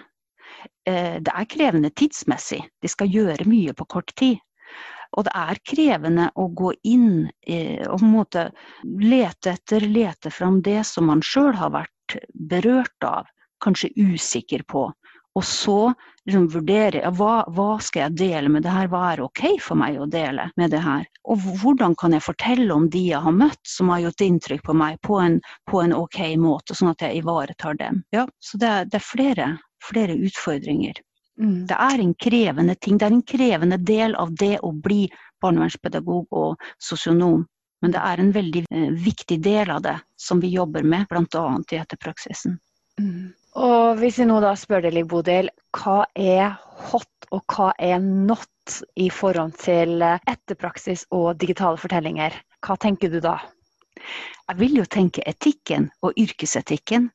Eh, 0.86 1.20
det 1.24 1.32
er 1.34 1.48
krevende 1.50 1.90
tidsmessig. 1.96 2.60
De 2.84 2.92
skal 2.92 3.10
gjøre 3.10 3.48
mye 3.50 3.74
på 3.74 3.88
kort 3.96 4.12
tid. 4.20 4.38
Og 5.18 5.26
det 5.28 5.34
er 5.38 5.62
krevende 5.70 6.30
å 6.40 6.48
gå 6.50 6.72
inn 6.90 7.28
og 7.28 8.00
på 8.00 8.06
en 8.06 8.14
måte 8.16 8.48
lete 8.84 9.54
etter, 9.54 9.86
lete 9.86 10.32
fram 10.34 10.62
det 10.66 10.82
som 10.90 11.06
man 11.12 11.22
sjøl 11.22 11.54
har 11.60 11.70
vært 11.76 12.16
berørt 12.34 13.06
av, 13.06 13.30
kanskje 13.64 13.92
usikker 13.94 14.66
på. 14.66 14.88
Og 15.36 15.46
så 15.48 15.94
liksom 16.26 16.48
vurdere 16.54 17.02
ja, 17.02 17.12
hva, 17.12 17.44
hva, 17.52 17.78
skal 17.82 18.06
jeg 18.06 18.18
dele 18.22 18.52
med 18.54 18.64
det 18.66 18.74
her, 18.74 18.90
hva 18.92 19.02
er 19.12 19.24
ok 19.26 19.44
for 19.64 19.80
meg 19.80 19.98
å 20.00 20.08
dele 20.10 20.50
med 20.60 20.72
det 20.72 20.82
her. 20.84 21.08
Og 21.30 21.42
hvordan 21.62 21.96
kan 22.00 22.14
jeg 22.16 22.26
fortelle 22.26 22.74
om 22.74 22.86
de 22.94 23.02
jeg 23.10 23.24
har 23.26 23.36
møtt 23.36 23.62
som 23.68 23.90
har 23.92 24.04
gjort 24.06 24.26
inntrykk 24.28 24.64
på 24.68 24.78
meg, 24.78 25.00
på 25.06 25.18
en, 25.24 25.40
på 25.70 25.82
en 25.82 25.96
ok 25.98 26.20
måte, 26.42 26.78
sånn 26.78 26.94
at 26.94 27.04
jeg 27.06 27.24
ivaretar 27.24 27.80
dem. 27.80 28.04
Ja, 28.16 28.28
så 28.40 28.62
det 28.62 28.70
er, 28.70 28.88
det 28.92 29.00
er 29.00 29.08
flere, 29.08 29.50
flere, 29.84 30.18
utfordringer. 30.30 31.02
Mm. 31.42 31.64
Det 31.68 31.78
er 31.82 32.04
en 32.04 32.14
krevende 32.14 32.76
ting, 32.78 33.00
det 33.02 33.10
er 33.10 33.18
en 33.18 33.26
krevende 33.26 33.82
del 33.82 34.14
av 34.22 34.36
det 34.38 34.60
å 34.62 34.70
bli 34.72 35.08
barnevernspedagog 35.42 36.28
og 36.30 36.68
sosionom. 36.78 37.48
Men 37.84 37.92
det 37.92 38.00
er 38.00 38.22
en 38.22 38.30
veldig 38.32 38.68
eh, 38.70 38.92
viktig 38.96 39.42
del 39.44 39.74
av 39.74 39.82
det 39.84 39.98
som 40.16 40.40
vi 40.40 40.54
jobber 40.54 40.86
med, 40.88 41.10
bl.a. 41.10 41.48
i 41.74 41.80
etterpraksisen. 41.82 42.62
Mm. 43.02 43.34
Og 43.60 44.00
hvis 44.00 44.18
vi 44.18 44.26
nå 44.26 44.40
da 44.42 44.56
spør 44.58 44.88
deg, 44.88 45.04
Bodil, 45.10 45.50
hva 45.78 46.04
er 46.18 46.56
hot 46.90 47.28
og 47.34 47.44
hva 47.54 47.72
er 47.78 48.00
not 48.02 48.50
i 48.98 49.10
forhold 49.14 49.54
til 49.62 50.02
etterpraksis 50.02 51.06
og 51.14 51.38
digitale 51.42 51.78
fortellinger? 51.78 52.34
Hva 52.66 52.78
tenker 52.82 53.14
du 53.14 53.20
da? 53.22 53.38
Jeg 54.50 54.58
vil 54.60 54.80
jo 54.80 54.88
tenke 54.90 55.26
etikken 55.30 55.92
og 56.02 56.18
yrkesetikken. 56.18 57.12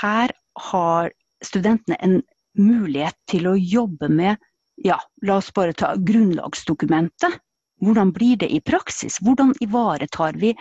Her 0.00 0.32
har 0.70 1.12
studentene 1.44 1.98
en 2.00 2.20
mulighet 2.56 3.18
til 3.28 3.50
å 3.50 3.56
jobbe 3.58 4.08
med 4.08 4.40
ja, 4.84 4.96
la 5.24 5.38
oss 5.40 5.52
bare 5.56 5.76
ta 5.76 5.94
grunnlagsdokumentet 5.96 7.36
hvordan 7.80 8.12
blir 8.12 8.36
det 8.36 8.48
i 8.48 8.60
praksis? 8.60 9.18
Hvordan 9.20 9.52
ivaretar 9.60 10.32
vi 10.40 10.54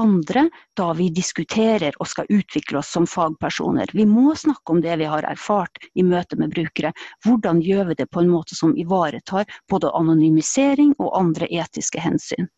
andre 0.00 0.46
da 0.76 0.92
vi 0.96 1.10
diskuterer 1.12 1.92
og 2.00 2.08
skal 2.08 2.30
utvikle 2.32 2.80
oss 2.80 2.92
som 2.94 3.06
fagpersoner? 3.06 3.92
Vi 3.92 4.06
må 4.08 4.32
snakke 4.36 4.72
om 4.72 4.80
det 4.80 4.96
vi 5.02 5.10
har 5.10 5.26
erfart 5.28 5.82
i 5.94 6.04
møte 6.06 6.38
med 6.40 6.54
brukere. 6.54 6.94
Hvordan 7.26 7.60
gjør 7.60 7.92
vi 7.92 7.98
det 8.00 8.08
på 8.10 8.24
en 8.24 8.32
måte 8.32 8.56
som 8.56 8.76
ivaretar 8.76 9.44
både 9.68 9.92
anonymisering 9.92 10.96
og 10.98 11.12
andre 11.18 11.50
etiske 11.50 12.00
hensyn? 12.00 12.48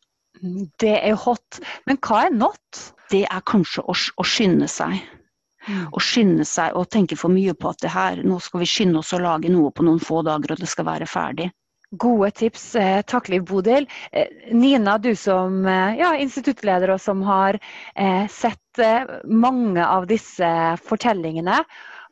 Det 0.78 0.94
er 1.00 1.18
hot. 1.18 1.60
Men 1.86 1.98
hva 1.98 2.26
er 2.26 2.38
not? 2.38 2.80
Det 3.10 3.24
er 3.26 3.44
kanskje 3.46 3.82
å, 3.82 3.94
å 3.94 4.26
skynde 4.26 4.68
seg. 4.70 4.98
Mm. 5.64 5.84
Å 5.96 6.00
skynde 6.02 6.44
seg 6.44 6.76
og 6.76 6.90
tenke 6.92 7.16
for 7.16 7.32
mye 7.32 7.54
på 7.56 7.70
at 7.70 7.80
det 7.82 7.92
her, 7.94 8.22
nå 8.26 8.38
skal 8.42 8.62
vi 8.62 8.68
skynde 8.68 9.00
oss 9.00 9.14
å 9.16 9.22
lage 9.22 9.52
noe 9.52 9.72
på 9.72 9.86
noen 9.86 10.02
få 10.02 10.20
dager, 10.26 10.52
og 10.54 10.60
det 10.60 10.68
skal 10.70 10.86
være 10.86 11.08
ferdig. 11.08 11.48
Gode 11.98 12.30
tips. 12.30 12.74
Eh, 12.74 13.00
takk, 13.06 13.28
Liv 13.28 13.44
Bodil. 13.46 13.86
Eh, 14.12 14.26
Nina, 14.52 14.98
du 14.98 15.14
som 15.16 15.66
eh, 15.66 15.96
ja, 16.00 16.14
instituttleder 16.18 16.94
og 16.94 17.00
som 17.00 17.22
har 17.26 17.58
sett 18.30 18.80
mange 19.30 19.84
av 19.86 20.08
disse 20.10 20.48
fortellingene. 20.82 21.60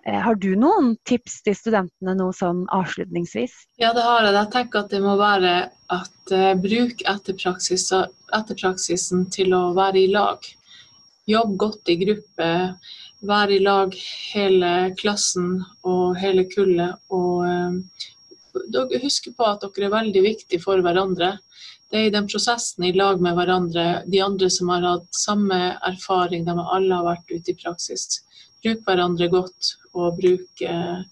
Har 0.06 0.36
du 0.38 0.52
noen 0.58 0.92
tips 1.06 1.40
til 1.46 1.56
studentene 1.58 2.14
nå 2.18 2.28
sånn 2.34 2.64
avslutningsvis? 2.74 3.54
Ja, 3.82 3.90
det 3.94 4.04
har 4.06 4.22
jeg. 4.22 4.34
Jeg 4.36 4.50
tenker 4.54 4.82
at 4.82 4.94
det 4.94 5.00
må 5.02 5.16
være 5.18 5.52
at 5.94 6.34
bruk 6.62 7.02
etterpraksis, 7.10 7.88
etterpraksisen 8.34 9.26
til 9.34 9.54
å 9.58 9.62
være 9.78 10.04
i 10.04 10.08
lag. 10.14 10.46
Jobb 11.30 11.56
godt 11.66 11.90
i 11.90 11.98
gruppe. 12.00 12.48
Være 13.26 13.58
i 13.58 13.62
lag 13.62 13.94
hele 14.32 14.72
klassen 14.98 15.60
og 15.86 16.18
hele 16.18 16.46
kullet. 16.50 16.98
Og 17.14 17.46
uh, 17.46 18.08
husk 19.02 19.30
på 19.36 19.46
at 19.48 19.64
dere 19.64 19.88
er 19.88 19.96
veldig 19.96 20.22
viktige 20.24 20.62
for 20.62 20.82
hverandre. 20.84 21.36
Det 21.92 22.00
er 22.00 22.08
i 22.08 22.12
den 22.14 22.28
prosessen 22.28 22.86
i 22.88 22.92
lag 22.96 23.20
med 23.20 23.36
hverandre, 23.36 24.02
de 24.08 24.20
andre 24.24 24.48
som 24.50 24.70
har 24.72 24.84
hatt 24.86 25.08
samme 25.12 25.58
erfaring, 25.84 26.46
de 26.46 26.54
alle 26.56 26.94
har 26.94 27.04
vært 27.04 27.32
ute 27.32 27.52
i 27.52 27.58
praksis. 27.58 28.22
Bruk 28.64 28.84
hverandre 28.86 29.28
godt, 29.28 29.74
og 29.92 30.16
bruk 30.20 30.62
eh, 30.64 31.02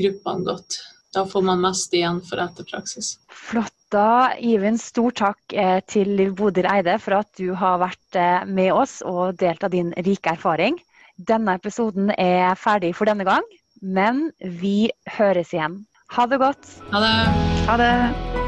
gruppene 0.00 0.46
godt. 0.46 0.78
Da 1.12 1.24
får 1.28 1.44
man 1.48 1.62
mest 1.64 1.94
igjen 1.96 2.22
for 2.24 2.40
etterpraksis. 2.42 3.16
Flott. 3.28 3.72
Da 3.94 4.34
gir 4.42 4.58
vi 4.64 4.66
en 4.66 4.80
stor 4.82 5.12
takk 5.14 5.54
eh, 5.54 5.78
til 5.86 6.08
Liv 6.18 6.32
Bodil 6.34 6.66
Eide 6.66 6.96
for 6.98 7.20
at 7.20 7.28
du 7.38 7.52
har 7.54 7.78
vært 7.78 8.18
eh, 8.18 8.42
med 8.50 8.72
oss 8.74 8.98
og 9.06 9.36
delt 9.38 9.62
av 9.62 9.70
din 9.70 9.92
rike 10.08 10.32
erfaring. 10.34 10.80
Denne 11.16 11.54
episoden 11.54 12.10
er 12.18 12.58
ferdig 12.58 12.90
for 12.98 13.06
denne 13.06 13.24
gang, 13.28 13.46
men 13.80 14.26
vi 14.42 14.90
høres 15.16 15.54
igjen. 15.54 15.84
Ha 16.10 16.26
det 16.26 16.38
godt. 16.38 16.66
Ha 16.92 17.00
det. 17.00 17.14
Ha 17.68 17.76
det. 17.76 18.45